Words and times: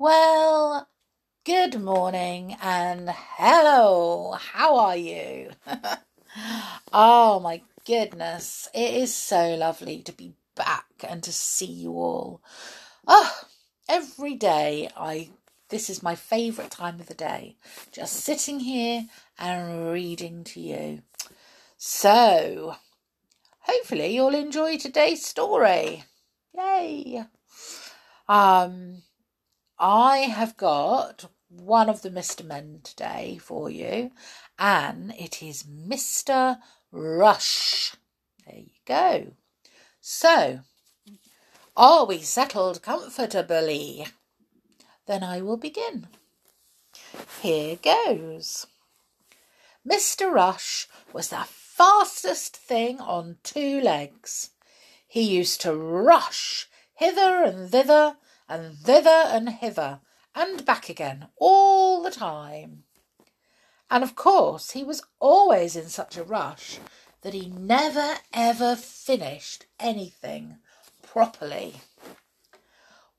Well, 0.00 0.86
good 1.42 1.80
morning 1.80 2.56
and 2.62 3.10
hello. 3.10 4.36
How 4.38 4.78
are 4.78 4.96
you? 4.96 5.50
oh 6.92 7.40
my 7.40 7.62
goodness. 7.84 8.68
It 8.72 8.94
is 8.94 9.12
so 9.12 9.56
lovely 9.56 10.02
to 10.02 10.12
be 10.12 10.34
back 10.54 10.86
and 11.02 11.20
to 11.24 11.32
see 11.32 11.66
you 11.66 11.94
all. 11.94 12.40
Oh, 13.08 13.40
every 13.88 14.36
day 14.36 14.88
I 14.96 15.30
this 15.68 15.90
is 15.90 16.00
my 16.00 16.14
favourite 16.14 16.70
time 16.70 17.00
of 17.00 17.08
the 17.08 17.14
day. 17.14 17.56
Just 17.90 18.20
sitting 18.20 18.60
here 18.60 19.06
and 19.36 19.90
reading 19.90 20.44
to 20.44 20.60
you. 20.60 21.02
So, 21.76 22.76
hopefully 23.62 24.14
you'll 24.14 24.36
enjoy 24.36 24.76
today's 24.78 25.26
story. 25.26 26.04
Yay! 26.56 27.24
Um, 28.28 29.02
I 29.80 30.18
have 30.18 30.56
got 30.56 31.26
one 31.48 31.88
of 31.88 32.02
the 32.02 32.10
Mr. 32.10 32.44
Men 32.44 32.80
today 32.82 33.38
for 33.40 33.70
you, 33.70 34.10
and 34.58 35.12
it 35.12 35.40
is 35.40 35.62
Mr. 35.62 36.58
Rush. 36.90 37.94
There 38.44 38.58
you 38.58 38.70
go. 38.84 39.32
So, 40.00 40.60
are 41.76 42.06
we 42.06 42.18
settled 42.22 42.82
comfortably? 42.82 44.08
Then 45.06 45.22
I 45.22 45.42
will 45.42 45.56
begin. 45.56 46.08
Here 47.40 47.76
goes. 47.76 48.66
Mr. 49.88 50.32
Rush 50.32 50.88
was 51.12 51.28
the 51.28 51.44
fastest 51.46 52.56
thing 52.56 53.00
on 53.00 53.36
two 53.44 53.80
legs. 53.80 54.50
He 55.06 55.22
used 55.22 55.60
to 55.60 55.74
rush 55.74 56.68
hither 56.94 57.44
and 57.44 57.70
thither 57.70 58.16
and 58.48 58.76
thither 58.78 59.10
and 59.10 59.48
hither 59.48 60.00
and 60.34 60.64
back 60.64 60.88
again 60.88 61.28
all 61.36 62.02
the 62.02 62.10
time. 62.10 62.84
And 63.90 64.04
of 64.04 64.14
course, 64.14 64.72
he 64.72 64.84
was 64.84 65.02
always 65.18 65.76
in 65.76 65.88
such 65.88 66.16
a 66.16 66.24
rush 66.24 66.78
that 67.22 67.34
he 67.34 67.48
never 67.48 68.16
ever 68.32 68.76
finished 68.76 69.66
anything 69.80 70.58
properly. 71.02 71.80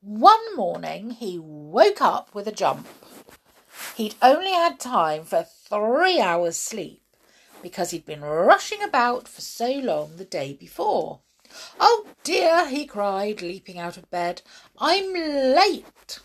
One 0.00 0.56
morning 0.56 1.10
he 1.10 1.38
woke 1.38 2.00
up 2.00 2.34
with 2.34 2.48
a 2.48 2.52
jump. 2.52 2.86
He'd 3.96 4.14
only 4.22 4.52
had 4.52 4.80
time 4.80 5.24
for 5.24 5.44
three 5.44 6.20
hours' 6.20 6.56
sleep 6.56 7.02
because 7.62 7.90
he'd 7.90 8.06
been 8.06 8.22
rushing 8.22 8.82
about 8.82 9.28
for 9.28 9.42
so 9.42 9.70
long 9.70 10.16
the 10.16 10.24
day 10.24 10.54
before. 10.54 11.20
Oh 11.78 12.06
dear, 12.22 12.68
he 12.68 12.86
cried, 12.86 13.42
leaping 13.42 13.78
out 13.78 13.96
of 13.96 14.10
bed. 14.10 14.42
I'm 14.78 15.12
late. 15.12 16.18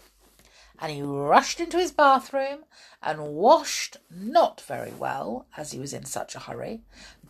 And 0.79 0.91
he 0.91 1.01
rushed 1.01 1.59
into 1.59 1.77
his 1.77 1.91
bathroom 1.91 2.65
and 3.01 3.35
washed 3.35 3.97
not 4.09 4.61
very 4.61 4.91
well, 4.91 5.47
as 5.55 5.71
he 5.71 5.79
was 5.79 5.93
in 5.93 6.05
such 6.05 6.35
a 6.35 6.39
hurry, 6.39 6.81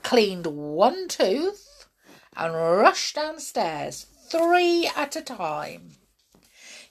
cleaned 0.04 0.48
one 0.48 1.08
tooth, 1.08 1.88
and 2.36 2.54
rushed 2.54 3.16
downstairs, 3.16 4.08
three 4.30 4.90
at 4.96 5.16
a 5.16 5.22
time. 5.22 5.92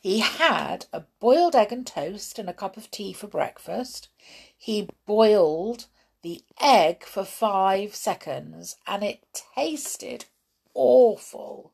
He 0.01 0.19
had 0.19 0.87
a 0.93 1.05
boiled 1.19 1.57
egg 1.57 1.73
and 1.73 1.87
toast 1.87 2.39
and 2.39 2.49
a 2.49 2.55
cup 2.55 2.77
of 2.77 2.91
tea 2.91 3.15
for 3.15 3.27
breakfast. 3.27 4.09
He 4.57 4.89
boiled 5.07 5.87
the 6.21 6.43
egg 6.61 7.05
for 7.05 7.25
five 7.25 7.95
seconds 7.95 8.77
and 8.87 9.03
it 9.03 9.27
tasted 9.55 10.27
awful. 10.75 11.73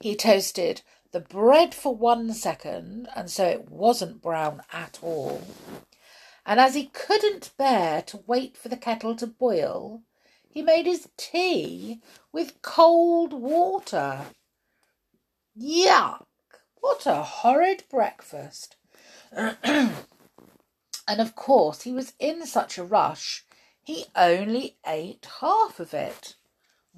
He 0.00 0.14
toasted 0.14 0.82
the 1.10 1.20
bread 1.20 1.74
for 1.74 1.94
one 1.94 2.32
second, 2.32 3.08
and 3.16 3.30
so 3.30 3.46
it 3.46 3.70
wasn't 3.70 4.22
brown 4.22 4.62
at 4.72 4.98
all. 5.02 5.42
And 6.44 6.60
as 6.60 6.74
he 6.74 6.86
couldn't 6.86 7.50
bear 7.56 8.02
to 8.02 8.24
wait 8.26 8.56
for 8.56 8.68
the 8.68 8.76
kettle 8.76 9.16
to 9.16 9.26
boil, 9.26 10.02
he 10.48 10.62
made 10.62 10.86
his 10.86 11.08
tea 11.16 12.00
with 12.32 12.62
cold 12.62 13.32
water. 13.32 14.26
Yuck! 15.58 16.26
What 16.80 17.06
a 17.06 17.22
horrid 17.22 17.84
breakfast! 17.90 18.76
and 19.32 19.92
of 21.06 21.34
course, 21.34 21.82
he 21.82 21.92
was 21.92 22.14
in 22.18 22.46
such 22.46 22.78
a 22.78 22.84
rush, 22.84 23.44
he 23.82 24.06
only 24.14 24.78
ate 24.86 25.26
half 25.40 25.80
of 25.80 25.92
it. 25.92 26.36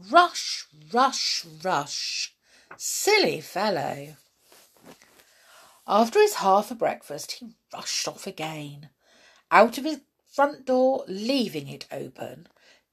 Rush, 0.08 0.66
rush, 0.92 1.44
rush. 1.62 2.34
Silly 2.76 3.40
fellow. 3.40 4.16
After 5.86 6.20
his 6.20 6.34
half 6.34 6.70
a 6.70 6.74
breakfast, 6.74 7.32
he 7.32 7.54
rushed 7.74 8.08
off 8.08 8.26
again, 8.26 8.90
out 9.50 9.76
of 9.76 9.84
his 9.84 10.00
front 10.26 10.64
door, 10.64 11.04
leaving 11.08 11.68
it 11.68 11.86
open, 11.90 12.46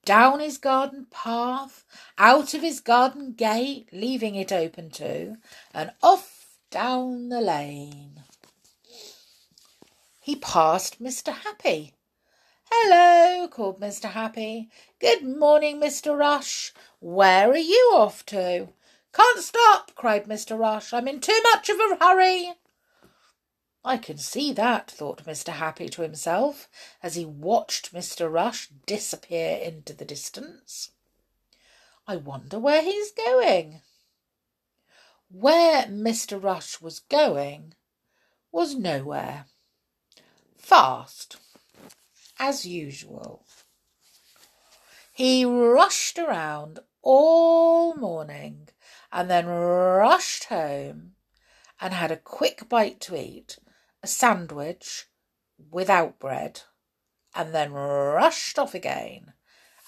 down 0.03 0.39
his 0.39 0.57
garden 0.57 1.05
path, 1.11 1.85
out 2.17 2.53
of 2.53 2.61
his 2.61 2.79
garden 2.79 3.33
gate, 3.33 3.87
leaving 3.91 4.35
it 4.35 4.51
open 4.51 4.89
too, 4.89 5.37
and 5.73 5.91
off 6.01 6.57
down 6.71 7.29
the 7.29 7.41
lane. 7.41 8.23
He 10.19 10.35
passed 10.35 11.01
Mr. 11.01 11.31
Happy. 11.33 11.93
Hello, 12.69 13.47
called 13.47 13.79
Mr. 13.79 14.11
Happy. 14.11 14.69
Good 14.99 15.23
morning, 15.23 15.79
Mr. 15.79 16.17
Rush. 16.17 16.73
Where 16.99 17.49
are 17.51 17.57
you 17.57 17.93
off 17.95 18.25
to? 18.27 18.67
Can't 19.13 19.39
stop, 19.39 19.95
cried 19.95 20.25
Mr. 20.25 20.59
Rush. 20.59 20.91
I'm 20.93 21.07
in 21.07 21.21
too 21.21 21.39
much 21.43 21.69
of 21.69 21.77
a 21.79 21.95
hurry. 21.95 22.53
I 23.85 23.97
can 23.97 24.17
see 24.17 24.51
that, 24.51 24.91
thought 24.91 25.23
Mr. 25.23 25.53
Happy 25.53 25.87
to 25.87 26.01
himself 26.01 26.67
as 27.01 27.15
he 27.15 27.23
watched 27.23 27.93
Mr. 27.93 28.29
Rush 28.29 28.67
disappear 28.85 29.57
into 29.57 29.93
the 29.93 30.03
distance. 30.03 30.91
I 32.05 32.17
wonder 32.17 32.59
where 32.59 32.81
he's 32.81 33.11
going. 33.11 33.81
Where 35.29 35.83
Mr. 35.83 36.41
Rush 36.41 36.81
was 36.81 36.99
going 36.99 37.75
was 38.51 38.75
nowhere. 38.75 39.45
Fast, 40.57 41.37
as 42.39 42.65
usual. 42.65 43.45
He 45.11 45.45
rushed 45.45 46.19
around 46.19 46.79
all 47.01 47.95
morning 47.95 48.69
and 49.11 49.29
then 49.29 49.47
rushed 49.47 50.45
home 50.45 51.15
and 51.79 51.93
had 51.93 52.11
a 52.11 52.17
quick 52.17 52.69
bite 52.69 52.99
to 53.01 53.15
eat, 53.15 53.57
a 54.03 54.07
sandwich 54.07 55.05
without 55.71 56.19
bread, 56.19 56.61
and 57.33 57.53
then 57.53 57.71
rushed 57.71 58.59
off 58.59 58.73
again 58.73 59.33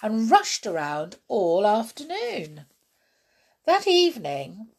and 0.02 0.32
rushed 0.32 0.66
around 0.66 1.18
all 1.28 1.68
afternoon. 1.68 2.66
That 3.66 3.88
evening 3.88 4.70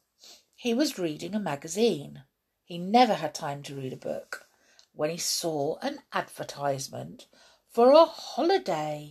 he 0.55 0.75
was 0.75 0.99
reading 0.99 1.35
a 1.35 1.41
magazine. 1.41 2.25
He 2.65 2.79
never 2.79 3.15
had 3.15 3.35
time 3.35 3.63
to 3.65 3.77
read 3.77 3.93
a 3.93 3.97
book 3.97 4.47
when 4.93 5.11
he 5.11 5.17
saw 5.17 5.79
an 5.79 6.01
advertisement 6.13 7.27
for 7.71 7.93
a 7.93 8.05
holiday. 8.05 9.11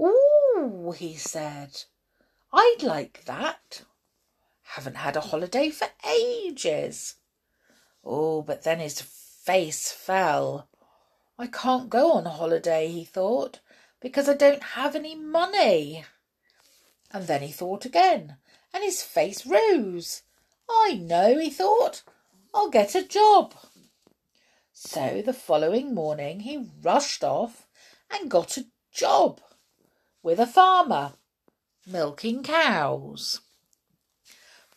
Ooh, 0.00 0.92
he 0.96 1.14
said, 1.14 1.84
I'd 2.52 2.82
like 2.82 3.24
that. 3.26 3.82
Haven't 4.62 4.96
had 4.96 5.16
a 5.16 5.20
holiday 5.20 5.70
for 5.70 5.86
ages. 6.08 7.14
Oh, 8.04 8.42
but 8.42 8.64
then 8.64 8.80
his 8.80 9.00
face 9.00 9.92
fell. 9.92 10.68
I 11.38 11.46
can't 11.46 11.88
go 11.90 12.12
on 12.12 12.26
a 12.26 12.30
holiday, 12.30 12.88
he 12.88 13.04
thought, 13.04 13.60
because 14.00 14.28
I 14.28 14.34
don't 14.34 14.62
have 14.62 14.96
any 14.96 15.14
money. 15.14 16.04
And 17.12 17.26
then 17.28 17.42
he 17.42 17.52
thought 17.52 17.84
again, 17.84 18.36
and 18.72 18.82
his 18.82 19.02
face 19.02 19.46
rose. 19.46 20.22
I 20.68 20.94
know, 20.94 21.38
he 21.38 21.50
thought, 21.50 22.02
I'll 22.52 22.70
get 22.70 22.96
a 22.96 23.06
job. 23.06 23.54
So 24.86 25.22
the 25.24 25.32
following 25.32 25.94
morning 25.94 26.40
he 26.40 26.68
rushed 26.82 27.24
off 27.24 27.66
and 28.12 28.30
got 28.30 28.58
a 28.58 28.66
job 28.92 29.40
with 30.22 30.38
a 30.38 30.46
farmer, 30.46 31.14
milking 31.86 32.42
cows. 32.42 33.40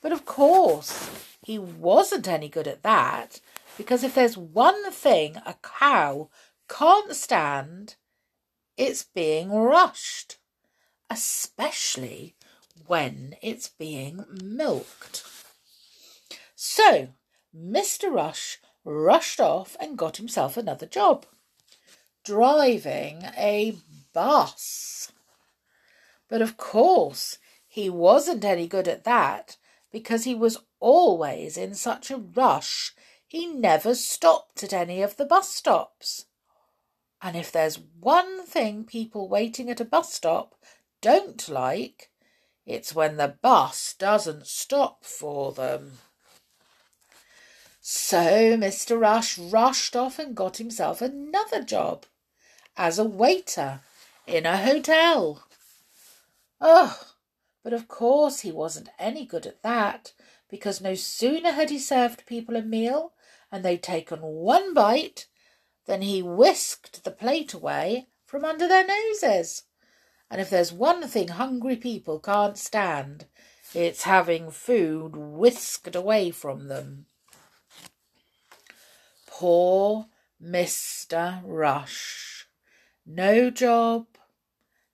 But 0.02 0.14
of 0.14 0.26
course, 0.26 1.10
he 1.44 1.60
wasn't 1.60 2.26
any 2.26 2.48
good 2.48 2.70
at 2.70 2.84
that, 2.84 3.42
because 3.78 4.02
if 4.02 4.16
there's 4.16 4.38
one 4.38 4.92
thing 4.92 5.36
a 5.46 5.56
cow 5.62 6.30
can't 6.70 7.14
stand, 7.14 7.96
it's 8.78 9.04
being 9.04 9.52
rushed, 9.52 10.38
especially 11.10 12.34
when 12.88 13.36
it's 13.42 13.68
being 13.68 14.24
milked. 14.42 15.26
So, 16.56 17.10
Mr. 17.54 18.10
Rush 18.10 18.60
rushed 18.88 19.40
off 19.40 19.76
and 19.80 19.98
got 19.98 20.18
himself 20.18 20.56
another 20.56 20.86
job, 20.86 21.26
driving 22.24 23.24
a 23.38 23.78
bus. 24.14 25.12
But 26.30 26.42
of 26.42 26.58
course, 26.58 27.38
he 27.68 27.90
wasn't 27.90 28.46
any 28.46 28.68
good 28.68 28.88
at 28.88 29.04
that 29.04 29.58
because 29.92 30.24
he 30.24 30.34
was 30.34 30.58
always 30.80 31.58
in 31.58 31.74
such 31.74 32.10
a 32.10 32.18
rush 32.18 32.94
he 33.28 33.46
never 33.46 33.94
stopped 33.94 34.64
at 34.64 34.72
any 34.72 35.02
of 35.02 35.18
the 35.18 35.26
bus 35.26 35.54
stops. 35.54 36.28
And 37.22 37.36
if 37.36 37.52
there's 37.52 37.80
one 38.00 38.46
thing 38.46 38.86
people 38.86 39.28
waiting 39.28 39.70
at 39.70 39.82
a 39.82 39.86
bus 39.86 40.14
stop 40.14 40.56
don't 41.02 41.48
like, 41.50 42.10
it's 42.66 42.96
when 42.96 43.18
the 43.18 43.36
bus 43.42 43.96
doesn't 43.98 44.48
stop 44.48 45.04
for 45.04 45.52
them. 45.52 46.00
So 47.90 48.58
Mr. 48.58 49.00
Rush 49.00 49.38
rushed 49.38 49.96
off 49.96 50.20
and 50.20 50.36
got 50.36 50.58
himself 50.58 51.02
another 51.02 51.64
job 51.64 52.06
as 52.76 53.00
a 53.00 53.06
waiter 53.06 53.80
in 54.28 54.46
a 54.46 54.58
hotel. 54.58 55.48
Oh, 56.60 57.00
but 57.64 57.72
of 57.72 57.88
course 57.88 58.42
he 58.42 58.52
wasn't 58.52 58.90
any 59.00 59.26
good 59.26 59.46
at 59.46 59.62
that, 59.62 60.12
because 60.50 60.82
no 60.82 60.96
sooner 60.96 61.52
had 61.52 61.70
he 61.70 61.80
served 61.80 62.26
people 62.26 62.58
a 62.58 62.62
meal 62.62 63.14
and 63.54 63.64
they'd 63.64 63.84
taken 63.84 64.20
one 64.20 64.74
bite 64.74 65.28
than 65.86 66.02
he 66.02 66.22
whisked 66.22 67.06
the 67.06 67.12
plate 67.12 67.54
away 67.54 68.08
from 68.26 68.44
under 68.44 68.68
their 68.68 68.86
noses. 68.86 69.64
And 70.30 70.42
if 70.42 70.50
there's 70.50 70.74
one 70.74 71.08
thing 71.08 71.30
hungry 71.30 71.78
people 71.78 72.20
can't 72.20 72.58
stand, 72.58 73.28
it's 73.74 74.04
having 74.04 74.52
food 74.52 75.16
whisked 75.16 75.96
away 75.96 76.32
from 76.32 76.68
them. 76.68 77.06
Poor 79.40 80.08
Mr. 80.44 81.44
Rush. 81.46 82.48
No 83.06 83.52
job, 83.52 84.08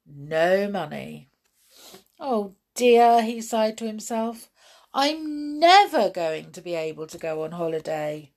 no 0.05 0.67
money. 0.67 1.29
Oh 2.19 2.55
dear, 2.75 3.21
he 3.21 3.39
sighed 3.39 3.77
to 3.77 3.87
himself. 3.87 4.49
I'm 4.93 5.57
never 5.61 6.09
going 6.09 6.51
to 6.51 6.61
be 6.61 6.75
able 6.75 7.07
to 7.07 7.17
go 7.17 7.45
on 7.45 7.53
holiday. 7.53 8.33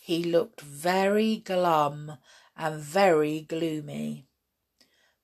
He 0.00 0.22
looked 0.22 0.60
very 0.60 1.38
glum 1.38 2.18
and 2.56 2.80
very 2.80 3.40
gloomy. 3.40 4.28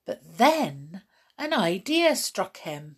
But 0.05 0.19
then 0.37 1.03
an 1.37 1.53
idea 1.53 2.17
struck 2.17 2.57
him. 2.57 2.97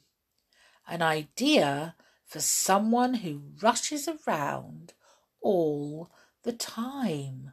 An 0.87 1.03
idea 1.03 1.93
for 2.25 2.39
someone 2.39 3.13
who 3.13 3.51
rushes 3.61 4.09
around 4.09 4.93
all 5.39 6.09
the 6.43 6.53
time. 6.53 7.51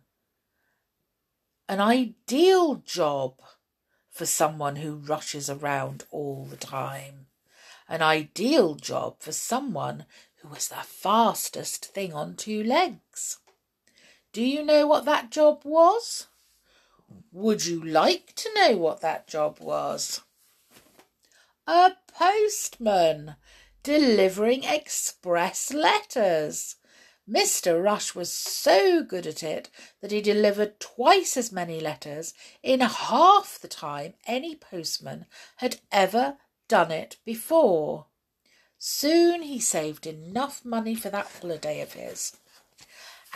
An 1.69 1.81
ideal 1.81 2.77
job 2.77 3.41
for 4.11 4.27
someone 4.27 4.77
who 4.77 4.95
rushes 4.95 5.51
around 5.51 6.05
all 6.11 6.47
the 6.47 6.57
time. 6.57 7.27
An 7.89 8.03
ideal 8.03 8.75
job 8.75 9.17
for 9.21 9.33
someone 9.33 10.07
who 10.37 10.49
was 10.49 10.69
the 10.69 10.77
fastest 10.77 11.87
thing 11.87 12.13
on 12.13 12.37
two 12.37 12.63
legs. 12.63 13.39
Do 14.33 14.43
you 14.43 14.65
know 14.65 14.87
what 14.87 15.05
that 15.05 15.31
job 15.31 15.63
was? 15.65 16.27
Would 17.33 17.67
you 17.67 17.83
like 17.85 18.35
to 18.37 18.55
know 18.55 18.77
what 18.77 19.01
that 19.01 19.27
job 19.27 19.59
was? 19.61 20.23
A 21.67 21.93
postman 22.07 23.37
delivering 23.83 24.65
express 24.65 25.73
letters. 25.73 26.77
Mr. 27.29 27.83
Rush 27.83 28.15
was 28.15 28.33
so 28.33 29.03
good 29.03 29.27
at 29.27 29.43
it 29.43 29.69
that 30.01 30.13
he 30.13 30.21
delivered 30.21 30.79
twice 30.79 31.37
as 31.37 31.51
many 31.51 31.81
letters 31.81 32.35
in 32.63 32.81
half 32.81 33.59
the 33.61 33.69
time 33.69 34.15
any 34.27 34.55
postman 34.55 35.27
had 35.57 35.81
ever 35.91 36.39
done 36.69 36.93
it 36.93 37.17
before. 37.25 38.07
Soon 38.79 39.43
he 39.43 39.59
saved 39.59 40.07
enough 40.07 40.65
money 40.65 40.95
for 40.95 41.11
that 41.11 41.27
holiday 41.41 41.81
of 41.81 41.95
his 41.95 42.37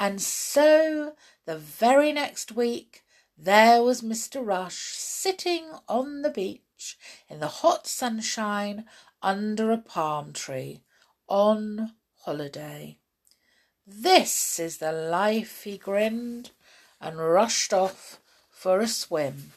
and 0.00 0.20
so 0.20 1.14
the 1.44 1.58
very 1.58 2.10
next 2.10 2.52
week 2.52 3.04
there 3.36 3.82
was 3.82 4.00
Mr. 4.00 4.44
Rush 4.44 4.94
sitting 4.96 5.70
on 5.88 6.22
the 6.22 6.30
beach 6.30 6.98
in 7.28 7.40
the 7.40 7.48
hot 7.48 7.86
sunshine 7.86 8.86
under 9.22 9.70
a 9.70 9.78
palm 9.78 10.32
tree 10.32 10.82
on 11.28 11.92
holiday. 12.20 12.99
This 13.92 14.60
is 14.60 14.78
the 14.78 14.92
life, 14.92 15.64
he 15.64 15.76
grinned 15.76 16.52
and 17.00 17.18
rushed 17.18 17.74
off 17.74 18.20
for 18.48 18.78
a 18.78 18.86
swim. 18.86 19.52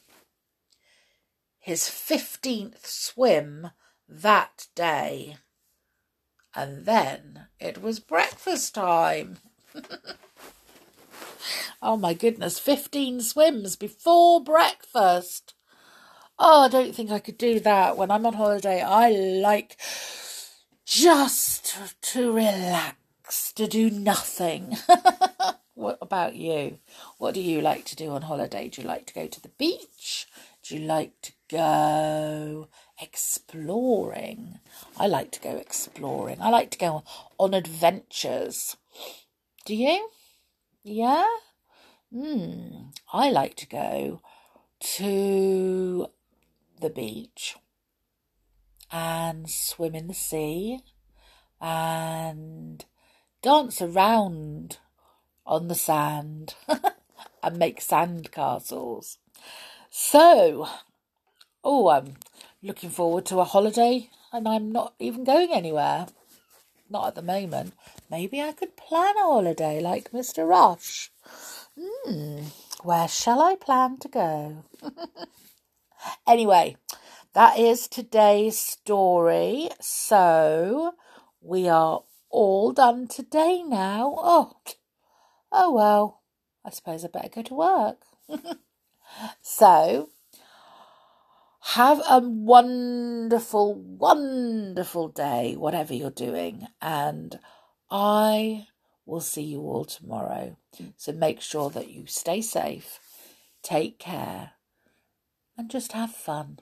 His 1.60 1.88
fifteenth 1.88 2.88
swim 2.88 3.70
that 4.10 4.66
day. 4.74 5.38
And 6.56 6.86
then 6.86 7.46
it 7.60 7.80
was 7.84 8.00
breakfast 8.00 8.74
time. 8.74 9.38
oh 11.84 11.98
my 11.98 12.16
goodness, 12.16 12.58
15 12.58 13.22
swims 13.22 13.76
before 13.76 14.44
breakfast. 14.44 15.54
Oh, 16.40 16.64
I 16.64 16.70
don't 16.70 16.96
think 16.96 17.12
I 17.12 17.20
could 17.20 17.38
do 17.38 17.60
that. 17.60 17.98
When 17.98 18.10
I'm 18.10 18.26
on 18.26 18.34
holiday, 18.34 18.82
I 18.82 19.12
like 19.12 19.78
just 20.86 21.78
to 22.02 22.32
relax, 22.32 22.98
to 23.56 23.68
do 23.68 23.90
nothing. 23.90 24.78
what 25.74 25.98
about 26.02 26.36
you? 26.36 26.80
What 27.18 27.34
do 27.34 27.42
you 27.42 27.62
like 27.62 27.86
to 27.86 27.96
do 27.96 28.12
on 28.12 28.24
holiday? 28.24 28.70
Do 28.70 28.82
you 28.82 28.88
like 28.88 29.06
to 29.08 29.14
go 29.14 29.28
to 29.28 29.42
the 29.42 29.50
beach? 29.50 30.28
Do 30.64 30.76
you 30.76 30.82
like 30.82 31.22
to 31.24 31.32
go 31.50 32.68
exploring? 33.02 34.60
I 34.98 35.08
like 35.08 35.32
to 35.32 35.42
go 35.42 35.58
exploring. 35.58 36.42
I 36.42 36.50
like 36.50 36.72
to 36.72 36.78
go 36.78 37.04
on 37.38 37.54
adventures. 37.54 38.78
Do 39.66 39.76
you? 39.76 40.10
Yeah? 40.84 41.28
Hmm. 42.14 42.90
I 43.12 43.30
like 43.30 43.56
to 43.56 43.68
go 43.68 44.22
to 44.80 46.08
the 46.80 46.90
beach 46.90 47.56
and 48.92 49.50
swim 49.50 49.96
in 49.96 50.08
the 50.08 50.14
sea 50.14 50.80
and 51.60 52.86
dance 53.44 53.82
around 53.82 54.78
on 55.46 55.68
the 55.68 55.76
sand 55.76 56.56
and 57.44 57.60
make 57.60 57.82
sand 57.82 58.32
castles. 58.32 59.20
So, 59.92 60.68
oh, 61.64 61.90
I'm 61.90 62.16
looking 62.64 62.90
forward 62.90 63.26
to 63.28 63.40
a 63.40 63.44
holiday 63.44 64.10
and 64.32 64.48
I'm 64.48 64.72
not 64.72 64.94
even 64.98 65.26
going 65.26 65.52
anywhere. 65.54 66.08
Not 66.90 67.08
at 67.08 67.16
the 67.16 67.22
moment. 67.22 67.74
Maybe 68.10 68.42
I 68.42 68.54
could 68.54 68.78
plan 68.78 69.16
a 69.18 69.24
holiday 69.24 69.82
like 69.82 70.12
Mr. 70.12 70.48
Rush. 70.48 71.12
Hmm, 71.80 72.44
where 72.82 73.10
shall 73.10 73.42
I 73.42 73.56
plan 73.56 73.98
to 74.00 74.08
go? 74.08 74.64
anyway, 76.28 76.78
that 77.34 77.60
is 77.60 77.90
today's 77.90 78.58
story. 78.58 79.70
So 79.82 80.94
we 81.42 81.68
are 81.68 82.04
all 82.34 82.74
done 82.74 83.08
today 83.08 83.64
now. 83.64 84.14
Oh, 84.18 84.58
oh 85.52 85.72
well. 85.72 86.22
I 86.66 86.72
suppose 86.72 87.06
I 87.06 87.08
better 87.08 87.30
go 87.30 87.42
to 87.44 87.54
work. 87.54 87.98
so 89.42 90.10
have 91.62 92.02
a 92.10 92.20
wonderful, 92.20 93.76
wonderful 93.76 95.10
day, 95.10 95.56
whatever 95.56 95.94
you're 95.94 96.10
doing. 96.10 96.68
And 96.82 97.40
I 97.90 98.68
will 99.06 99.22
see 99.22 99.44
you 99.44 99.62
all 99.62 99.86
tomorrow. 99.86 100.58
So 100.98 101.12
make 101.12 101.42
sure 101.42 101.70
that 101.70 101.90
you 101.90 102.06
stay 102.08 102.42
safe, 102.42 103.00
take 103.62 104.00
care, 104.00 104.52
and 105.58 105.70
just 105.70 105.92
have 105.92 106.12
fun. 106.12 106.60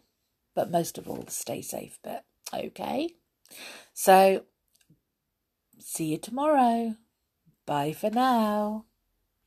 But 0.54 0.70
most 0.70 0.98
of 0.98 1.08
all, 1.08 1.26
stay 1.28 1.62
safe 1.62 1.98
bit. 2.04 2.24
Okay? 2.54 3.16
So, 3.94 4.44
see 5.82 6.06
you 6.06 6.18
tomorrow. 6.18 6.96
Bye 7.66 7.94
for 7.94 8.10
now. 8.10 8.86